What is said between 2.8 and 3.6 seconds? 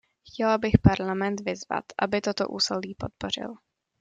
podpořil.